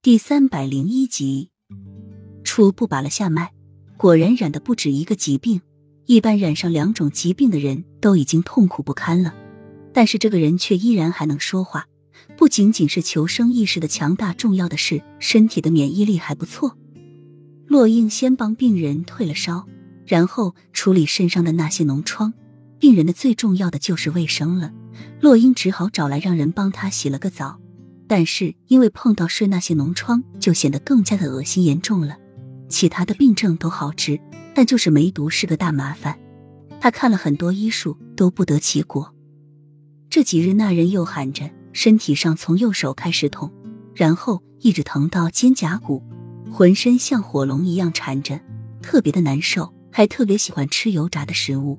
[0.00, 1.50] 第三百零一集，
[2.44, 3.50] 初步把了下脉，
[3.96, 5.60] 果然染的不止一个疾病。
[6.06, 9.34] 一般染上两种疾病的人都已经痛苦不堪了，
[9.92, 11.88] 但是这个人却依然还能说话。
[12.36, 16.78] 不仅仅是求生意识的强大，重要的是身体的免疫力还不错。
[17.66, 19.66] 洛英先帮病人退了烧，
[20.06, 22.32] 然后处理身上的那些脓疮。
[22.78, 24.72] 病人的最重要的就是卫生了，
[25.20, 27.58] 洛英只好找来让人帮他洗了个澡。
[28.08, 32.16] 但是因为碰到睡那些脓疮，就显得更加的恶心严重了。
[32.68, 34.18] 其他的病症都好治，
[34.54, 36.18] 但就是梅毒是个大麻烦。
[36.80, 39.14] 他看了很多医术，都不得其果。
[40.08, 43.52] 这几日那人又喊着身体上从右手开始痛，
[43.94, 46.02] 然后一直疼到肩胛骨，
[46.50, 48.40] 浑身像火龙一样缠着，
[48.80, 51.78] 特别的难受，还特别喜欢吃油炸的食物。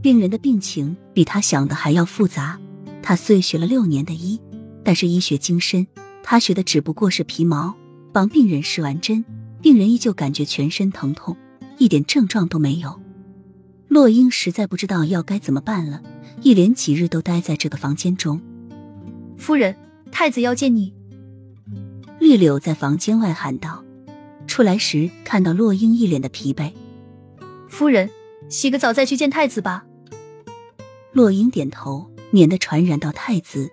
[0.00, 2.60] 病人的病情比他想的还要复杂。
[3.02, 4.40] 他虽学了六年的医。
[4.84, 5.86] 但是医学精深，
[6.22, 7.74] 他学的只不过是皮毛。
[8.12, 9.24] 帮病人试完针，
[9.62, 11.34] 病人依旧感觉全身疼痛，
[11.78, 13.00] 一点症状都没有。
[13.88, 16.02] 洛英实在不知道要该怎么办了，
[16.42, 18.38] 一连几日都待在这个房间中。
[19.38, 19.74] 夫人，
[20.10, 20.92] 太子要见你。
[22.20, 23.82] 绿柳在房间外喊道。
[24.46, 26.72] 出来时看到洛英一脸的疲惫。
[27.68, 28.10] 夫人，
[28.50, 29.84] 洗个澡再去见太子吧。
[31.12, 33.70] 洛英点头，免得传染到太子。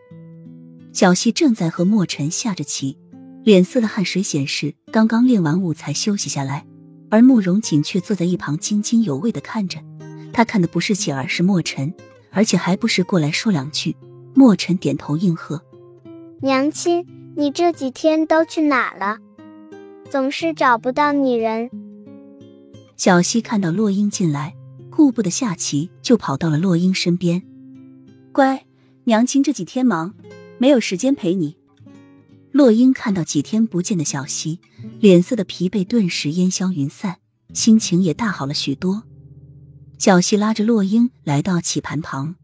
[0.91, 2.97] 小溪正在和墨尘下着棋，
[3.43, 6.65] 脸色的汗水显示刚刚练完武才休息下来，
[7.09, 9.79] 而慕容锦却坐在一旁津津有味的看着。
[10.33, 11.93] 他看的不是棋，而是墨尘，
[12.31, 13.95] 而且还不是过来说两句。
[14.35, 15.61] 墨尘点头应和
[16.41, 19.17] ：“娘亲，你这几天都去哪了？
[20.09, 21.69] 总是找不到你人。”
[22.95, 24.55] 小溪看到洛英进来，
[24.89, 27.43] 顾不得下棋，就跑到了洛英身边
[28.31, 28.65] ：“乖，
[29.05, 30.13] 娘亲这几天忙。”
[30.59, 31.57] 没有时间陪你。
[32.51, 34.59] 洛英看到几天不见的小溪，
[34.99, 37.17] 脸色的疲惫顿时烟消云散，
[37.53, 39.03] 心情也大好了许多。
[39.97, 42.35] 小溪拉着洛英来到棋盘旁，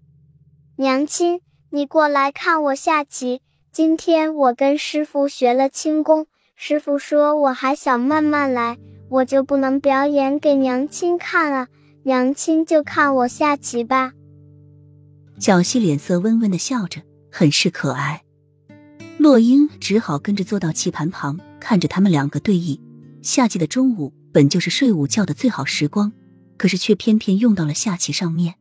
[0.78, 3.42] 娘亲，你过来看我下棋。
[3.72, 8.78] 今天我跟师傅学了轻功，师傅说我还想慢慢来，
[9.10, 11.68] 我就不能表演给娘亲看了。
[12.04, 14.14] 娘亲就看我下棋吧。
[15.40, 17.02] 小溪脸色温温的笑着。
[17.38, 18.24] 很是可爱，
[19.18, 22.80] 洛英只好跟着坐到棋盘旁，看着他们两个对弈。
[23.22, 26.14] 夏季的中午本就是睡午觉的最好时光，
[26.56, 28.56] 可是却偏偏用到了下棋上面。